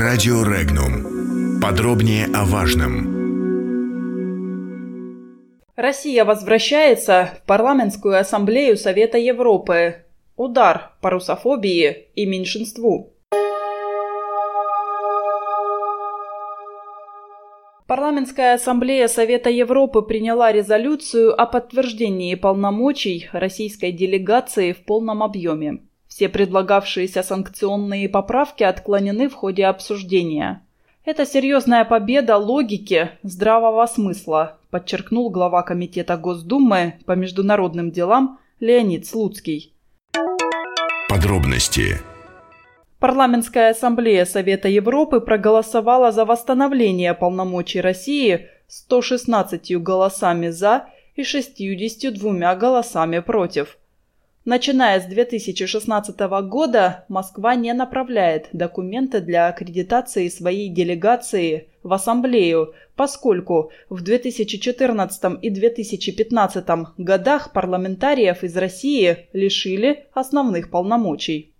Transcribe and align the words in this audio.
Радио 0.00 0.42
Регнум. 0.44 1.60
Подробнее 1.60 2.24
о 2.34 2.46
важном. 2.46 3.04
Россия 5.76 6.24
возвращается 6.24 7.28
в 7.36 7.46
парламентскую 7.46 8.18
ассамблею 8.18 8.78
Совета 8.78 9.18
Европы. 9.18 10.06
Удар 10.36 10.92
по 11.02 11.10
русофобии 11.10 12.08
и 12.14 12.24
меньшинству. 12.24 13.12
Парламентская 17.86 18.54
ассамблея 18.54 19.06
Совета 19.06 19.50
Европы 19.50 20.00
приняла 20.00 20.50
резолюцию 20.50 21.38
о 21.38 21.44
подтверждении 21.44 22.34
полномочий 22.36 23.28
российской 23.32 23.92
делегации 23.92 24.72
в 24.72 24.82
полном 24.86 25.22
объеме. 25.22 25.89
Все 26.20 26.28
предлагавшиеся 26.28 27.22
санкционные 27.22 28.06
поправки 28.06 28.62
отклонены 28.62 29.30
в 29.30 29.32
ходе 29.32 29.64
обсуждения. 29.64 30.62
Это 31.06 31.24
серьезная 31.24 31.86
победа 31.86 32.36
логики 32.36 33.12
здравого 33.22 33.86
смысла, 33.86 34.58
подчеркнул 34.68 35.30
глава 35.30 35.62
Комитета 35.62 36.18
Госдумы 36.18 36.96
по 37.06 37.12
международным 37.12 37.90
делам 37.90 38.38
Леонид 38.60 39.06
Слуцкий. 39.06 39.72
Подробности 41.08 42.02
Парламентская 42.98 43.70
ассамблея 43.70 44.26
Совета 44.26 44.68
Европы 44.68 45.20
проголосовала 45.20 46.12
за 46.12 46.26
восстановление 46.26 47.14
полномочий 47.14 47.80
России 47.80 48.46
116 48.68 49.74
голосами 49.82 50.50
«за» 50.50 50.84
и 51.14 51.24
62 51.24 52.54
голосами 52.56 53.20
«против». 53.20 53.78
Начиная 54.46 54.98
с 55.00 55.04
2016 55.04 56.18
года 56.48 57.04
Москва 57.08 57.54
не 57.54 57.74
направляет 57.74 58.48
документы 58.54 59.20
для 59.20 59.48
аккредитации 59.48 60.28
своей 60.28 60.70
делегации 60.70 61.68
в 61.82 61.92
Ассамблею, 61.92 62.72
поскольку 62.96 63.70
в 63.90 64.00
2014 64.02 65.42
и 65.42 65.50
2015 65.50 66.66
годах 66.96 67.52
парламентариев 67.52 68.42
из 68.42 68.56
России 68.56 69.28
лишили 69.34 70.06
основных 70.14 70.70
полномочий. 70.70 71.54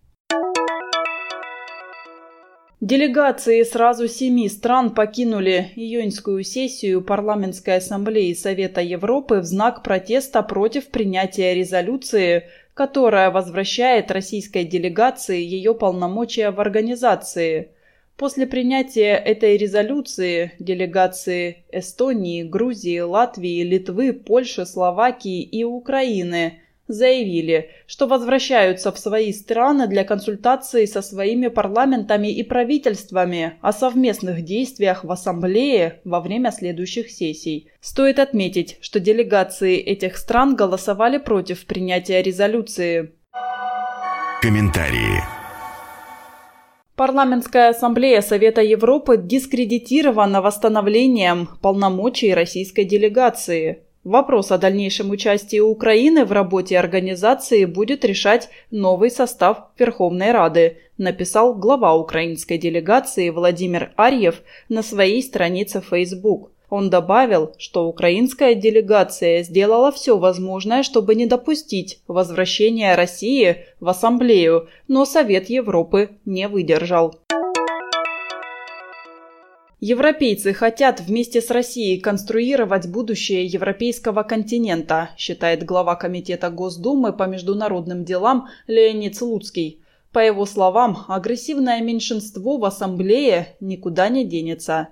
Делегации 2.80 3.62
сразу 3.62 4.08
семи 4.08 4.48
стран 4.48 4.94
покинули 4.94 5.70
июньскую 5.76 6.42
сессию 6.42 7.02
Парламентской 7.02 7.76
ассамблеи 7.76 8.32
Совета 8.32 8.80
Европы 8.80 9.40
в 9.40 9.44
знак 9.44 9.82
протеста 9.82 10.42
против 10.42 10.86
принятия 10.88 11.52
резолюции, 11.52 12.44
которая 12.74 13.30
возвращает 13.30 14.10
российской 14.10 14.64
делегации 14.64 15.40
ее 15.42 15.74
полномочия 15.74 16.50
в 16.50 16.60
организации. 16.60 17.70
После 18.16 18.46
принятия 18.46 19.14
этой 19.14 19.56
резолюции 19.56 20.52
делегации 20.58 21.64
Эстонии, 21.72 22.42
Грузии, 22.42 23.00
Латвии, 23.00 23.62
Литвы, 23.62 24.12
Польши, 24.12 24.66
Словакии 24.66 25.42
и 25.42 25.64
Украины– 25.64 26.60
заявили, 26.92 27.70
что 27.86 28.06
возвращаются 28.06 28.92
в 28.92 28.98
свои 28.98 29.32
страны 29.32 29.86
для 29.86 30.04
консультации 30.04 30.86
со 30.86 31.02
своими 31.02 31.48
парламентами 31.48 32.28
и 32.28 32.42
правительствами 32.42 33.54
о 33.60 33.72
совместных 33.72 34.42
действиях 34.42 35.04
в 35.04 35.10
Ассамблее 35.10 36.00
во 36.04 36.20
время 36.20 36.50
следующих 36.52 37.10
сессий. 37.10 37.68
Стоит 37.80 38.18
отметить, 38.18 38.78
что 38.80 39.00
делегации 39.00 39.78
этих 39.78 40.16
стран 40.16 40.56
голосовали 40.56 41.18
против 41.18 41.66
принятия 41.66 42.22
резолюции. 42.22 43.12
Комментарии. 44.42 45.20
Парламентская 46.96 47.70
ассамблея 47.70 48.20
Совета 48.20 48.60
Европы 48.60 49.16
дискредитирована 49.16 50.42
восстановлением 50.42 51.48
полномочий 51.62 52.34
российской 52.34 52.84
делегации. 52.84 53.84
Вопрос 54.04 54.50
о 54.50 54.56
дальнейшем 54.56 55.10
участии 55.10 55.60
Украины 55.60 56.24
в 56.24 56.32
работе 56.32 56.78
организации 56.78 57.66
будет 57.66 58.02
решать 58.02 58.48
новый 58.70 59.10
состав 59.10 59.66
Верховной 59.78 60.32
Рады, 60.32 60.78
написал 60.96 61.54
глава 61.54 61.94
украинской 61.94 62.56
делегации 62.56 63.28
Владимир 63.28 63.92
Арьев 63.96 64.40
на 64.70 64.82
своей 64.82 65.22
странице 65.22 65.82
Facebook. 65.82 66.50
Он 66.70 66.88
добавил, 66.88 67.52
что 67.58 67.86
украинская 67.88 68.54
делегация 68.54 69.42
сделала 69.42 69.92
все 69.92 70.16
возможное, 70.16 70.82
чтобы 70.82 71.14
не 71.14 71.26
допустить 71.26 72.00
возвращения 72.08 72.94
России 72.94 73.66
в 73.80 73.88
Ассамблею, 73.90 74.68
но 74.88 75.04
Совет 75.04 75.50
Европы 75.50 76.10
не 76.24 76.48
выдержал. 76.48 77.16
Европейцы 79.80 80.52
хотят 80.52 81.00
вместе 81.00 81.40
с 81.40 81.50
Россией 81.50 82.00
конструировать 82.00 82.86
будущее 82.86 83.46
европейского 83.46 84.24
континента, 84.24 85.08
считает 85.16 85.64
глава 85.64 85.96
Комитета 85.96 86.50
Госдумы 86.50 87.14
по 87.14 87.22
международным 87.22 88.04
делам 88.04 88.48
Леонид 88.66 89.16
Слуцкий. 89.16 89.82
По 90.12 90.18
его 90.18 90.44
словам, 90.44 90.98
агрессивное 91.08 91.80
меньшинство 91.80 92.58
в 92.58 92.64
Ассамблее 92.66 93.56
никуда 93.60 94.10
не 94.10 94.26
денется. 94.26 94.88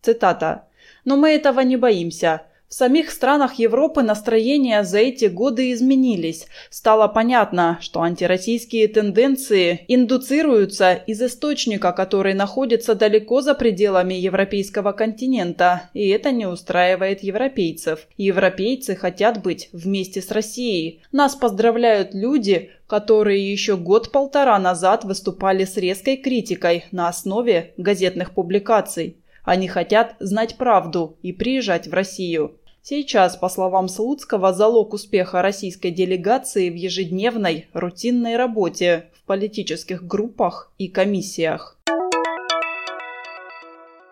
Цитата. 0.00 0.68
«Но 1.04 1.16
мы 1.16 1.28
этого 1.30 1.60
не 1.60 1.76
боимся. 1.76 2.42
В 2.68 2.74
самих 2.74 3.10
странах 3.10 3.54
Европы 3.54 4.02
настроения 4.02 4.84
за 4.84 4.98
эти 4.98 5.24
годы 5.24 5.72
изменились. 5.72 6.46
Стало 6.68 7.08
понятно, 7.08 7.78
что 7.80 8.02
антироссийские 8.02 8.88
тенденции 8.88 9.86
индуцируются 9.88 10.92
из 10.92 11.22
источника, 11.22 11.92
который 11.92 12.34
находится 12.34 12.94
далеко 12.94 13.40
за 13.40 13.54
пределами 13.54 14.12
европейского 14.12 14.92
континента, 14.92 15.88
и 15.94 16.08
это 16.08 16.30
не 16.30 16.44
устраивает 16.44 17.22
европейцев. 17.22 18.06
Европейцы 18.18 18.94
хотят 18.96 19.42
быть 19.42 19.70
вместе 19.72 20.20
с 20.20 20.30
Россией. 20.30 21.00
Нас 21.10 21.36
поздравляют 21.36 22.12
люди, 22.12 22.70
которые 22.86 23.50
еще 23.50 23.78
год-полтора 23.78 24.58
назад 24.58 25.04
выступали 25.04 25.64
с 25.64 25.78
резкой 25.78 26.18
критикой 26.18 26.84
на 26.90 27.08
основе 27.08 27.72
газетных 27.78 28.32
публикаций. 28.32 29.16
Они 29.48 29.66
хотят 29.66 30.14
знать 30.20 30.58
правду 30.58 31.16
и 31.22 31.32
приезжать 31.32 31.88
в 31.88 31.94
Россию. 31.94 32.58
Сейчас, 32.82 33.34
по 33.34 33.48
словам 33.48 33.88
Слуцкого, 33.88 34.52
залог 34.52 34.92
успеха 34.92 35.40
российской 35.40 35.90
делегации 35.90 36.68
в 36.68 36.74
ежедневной, 36.74 37.66
рутинной 37.72 38.36
работе 38.36 39.06
в 39.14 39.24
политических 39.24 40.06
группах 40.06 40.70
и 40.76 40.88
комиссиях. 40.88 41.78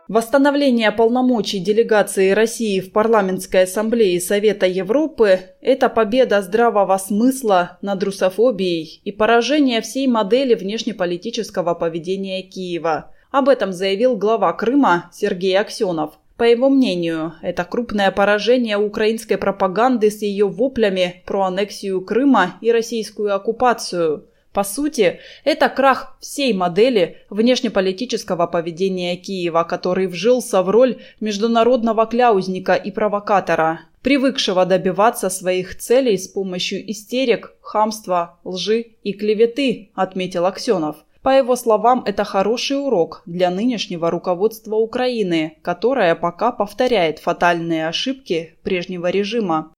Восстановление 0.09 0.91
полномочий 0.91 1.59
делегации 1.59 2.31
России 2.31 2.81
в 2.81 2.91
Парламентской 2.93 3.65
ассамблее 3.65 4.19
Совета 4.23 4.65
Европы– 4.65 5.41
это 5.61 5.91
победа 5.91 6.41
здравого 6.41 6.97
смысла 6.97 7.77
над 7.83 8.03
русофобией 8.03 9.03
и 9.05 9.13
поражение 9.13 9.83
всей 9.83 10.07
модели 10.07 10.55
внешнеполитического 10.55 11.75
поведения 11.75 12.41
Киева– 12.41 13.11
об 13.37 13.51
этом 13.51 13.71
заявил 13.71 14.17
глава 14.17 14.51
Крыма 14.55 15.11
Сергей 15.13 15.59
Аксенов. 15.59 16.15
По 16.39 16.45
его 16.45 16.71
мнению, 16.71 17.35
это 17.43 17.65
крупное 17.65 18.11
поражение 18.11 18.79
украинской 18.79 19.37
пропаганды 19.37 20.11
с 20.11 20.23
ее 20.23 20.49
воплями 20.49 21.23
про 21.27 21.43
аннексию 21.43 22.01
Крыма 22.01 22.55
и 22.63 22.73
российскую 22.73 23.35
оккупацию. 23.35 24.25
По 24.55 24.65
сути, 24.65 25.21
это 25.45 25.69
крах 25.69 26.17
всей 26.19 26.55
модели 26.55 27.19
внешнеполитического 27.29 28.47
поведения 28.47 29.17
Киева, 29.17 29.65
который 29.65 30.07
вжился 30.07 30.63
в 30.63 30.71
роль 30.71 30.97
международного 31.21 32.07
кляузника 32.07 32.73
и 32.73 32.91
провокатора, 32.91 33.81
привыкшего 34.01 34.65
добиваться 34.65 35.29
своих 35.29 35.77
целей 35.77 36.17
с 36.17 36.27
помощью 36.27 36.91
истерик, 36.91 37.53
хамства, 37.61 38.39
лжи 38.45 38.93
и 39.03 39.13
клеветы, 39.13 39.91
отметил 39.95 40.47
Аксенов. 40.47 40.97
По 41.27 41.31
его 41.31 41.57
словам, 41.57 42.05
это 42.07 42.23
хороший 42.23 42.79
урок 42.79 43.25
для 43.27 43.51
нынешнего 43.51 44.13
руководства 44.13 44.77
Украины, 44.77 45.59
которое 45.61 46.15
пока 46.15 46.53
повторяет 46.53 47.19
фатальные 47.19 47.89
ошибки 47.89 48.55
прежнего 48.63 49.11
режима. 49.11 49.73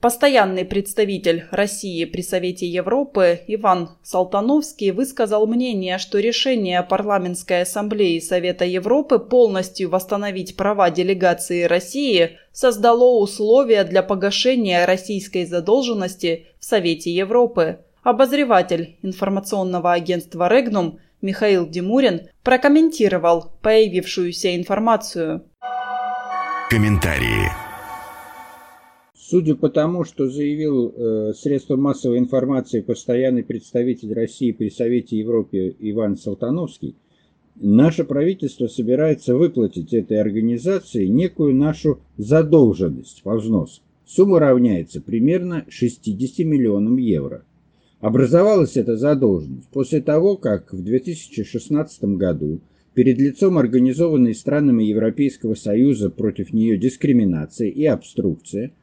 Постоянный 0.00 0.64
представитель 0.64 1.44
России 1.52 2.04
при 2.04 2.20
Совете 2.20 2.66
Европы 2.66 3.42
Иван 3.46 3.90
Салтановский 4.02 4.90
высказал 4.90 5.46
мнение, 5.46 5.98
что 5.98 6.18
решение 6.18 6.82
Парламентской 6.82 7.62
ассамблеи 7.62 8.18
Совета 8.18 8.64
Европы 8.64 9.20
полностью 9.20 9.88
восстановить 9.88 10.56
права 10.56 10.90
делегации 10.90 11.62
России 11.62 12.38
создало 12.50 13.20
условия 13.20 13.84
для 13.84 14.02
погашения 14.02 14.84
российской 14.84 15.44
задолженности 15.44 16.48
в 16.58 16.64
Совете 16.64 17.12
Европы. 17.12 17.84
Обозреватель 18.06 18.98
информационного 19.02 19.92
агентства 19.92 20.48
«Регнум» 20.48 21.00
Михаил 21.22 21.68
Димурин 21.68 22.28
прокомментировал 22.44 23.50
появившуюся 23.62 24.54
информацию. 24.54 25.42
Комментарии. 26.70 27.50
Судя 29.12 29.56
по 29.56 29.68
тому, 29.68 30.04
что 30.04 30.28
заявил 30.28 30.94
э, 30.96 31.32
средства 31.34 31.74
массовой 31.74 32.18
информации 32.18 32.80
постоянный 32.80 33.42
представитель 33.42 34.14
России 34.14 34.52
при 34.52 34.70
Совете 34.70 35.18
Европы 35.18 35.74
Иван 35.80 36.16
Салтановский, 36.16 36.94
наше 37.56 38.04
правительство 38.04 38.68
собирается 38.68 39.34
выплатить 39.34 39.92
этой 39.92 40.20
организации 40.20 41.06
некую 41.06 41.56
нашу 41.56 41.98
задолженность 42.18 43.24
по 43.24 43.34
взносу. 43.34 43.80
Сумма 44.06 44.38
равняется 44.38 45.00
примерно 45.00 45.64
60 45.68 46.46
миллионам 46.46 46.98
евро. 46.98 47.42
Образовалась 48.00 48.76
эта 48.76 48.96
задолженность 48.96 49.68
после 49.68 50.00
того, 50.00 50.36
как 50.36 50.72
в 50.72 50.82
2016 50.82 52.04
году 52.16 52.60
перед 52.94 53.18
лицом 53.18 53.58
организованной 53.58 54.34
странами 54.34 54.84
Европейского 54.84 55.54
Союза 55.54 56.10
против 56.10 56.52
нее 56.52 56.76
дискриминации 56.76 57.70
и 57.70 57.84
обструкция– 57.86 58.72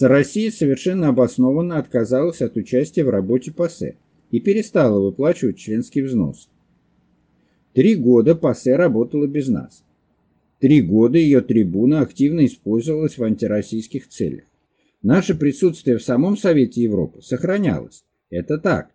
Россия 0.00 0.50
совершенно 0.50 1.08
обоснованно 1.08 1.78
отказалась 1.78 2.40
от 2.40 2.56
участия 2.56 3.04
в 3.04 3.10
работе 3.10 3.52
ПАСЕ 3.52 3.96
и 4.30 4.40
перестала 4.40 4.98
выплачивать 4.98 5.58
членский 5.58 6.02
взнос. 6.02 6.48
Три 7.74 7.94
года 7.96 8.34
ПАСЕ 8.34 8.76
работала 8.76 9.26
без 9.26 9.48
нас. 9.48 9.84
Три 10.60 10.80
года 10.80 11.18
ее 11.18 11.40
трибуна 11.40 12.00
активно 12.00 12.46
использовалась 12.46 13.18
в 13.18 13.24
антироссийских 13.24 14.08
целях. 14.08 14.44
Наше 15.02 15.34
присутствие 15.34 15.98
в 15.98 16.02
самом 16.02 16.36
Совете 16.36 16.82
Европы 16.82 17.20
сохранялось. 17.20 18.04
Это 18.32 18.56
так. 18.56 18.90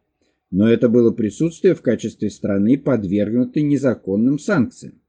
Но 0.50 0.68
это 0.68 0.89
было 0.89 1.12
присутствие 1.12 1.75
в 1.75 1.81
качестве 1.84 2.31
страны, 2.31 2.78
подвергнутой 2.78 3.62
незаконным 3.62 4.39
санкциям. 4.39 5.00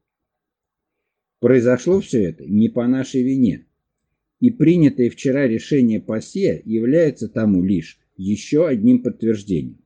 Произошло 1.40 2.00
все 2.00 2.24
это 2.24 2.44
не 2.44 2.68
по 2.68 2.86
нашей 2.86 3.22
вине 3.22 3.64
и 4.40 4.50
принятое 4.50 5.08
вчера 5.08 5.48
решение 5.48 6.00
ПАСЕ 6.00 6.62
является 6.64 7.28
тому 7.28 7.62
лишь 7.62 7.98
еще 8.16 8.68
одним 8.68 9.02
подтверждением. 9.02 9.82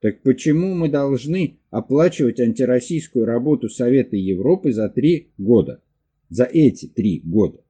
Так 0.00 0.22
почему 0.22 0.74
мы 0.74 0.90
должны 0.90 1.58
оплачивать 1.70 2.40
антироссийскую 2.40 3.24
работу 3.24 3.68
Совета 3.68 4.16
Европы 4.16 4.72
за 4.72 4.88
три 4.90 5.30
года? 5.38 5.82
За 6.28 6.44
эти 6.44 6.86
три 6.86 7.20
года. 7.24 7.64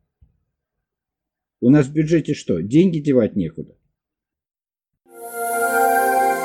У 1.60 1.70
нас 1.70 1.86
в 1.86 1.92
бюджете 1.92 2.34
что, 2.34 2.60
деньги 2.60 2.98
девать 2.98 3.36
некуда? 3.36 3.77